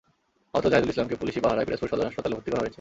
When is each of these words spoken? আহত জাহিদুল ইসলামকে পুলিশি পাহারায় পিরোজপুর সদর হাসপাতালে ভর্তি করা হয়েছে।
আহত 0.55 0.65
জাহিদুল 0.71 0.91
ইসলামকে 0.93 1.19
পুলিশি 1.21 1.39
পাহারায় 1.43 1.67
পিরোজপুর 1.67 1.89
সদর 1.91 2.07
হাসপাতালে 2.09 2.35
ভর্তি 2.35 2.49
করা 2.51 2.61
হয়েছে। 2.61 2.69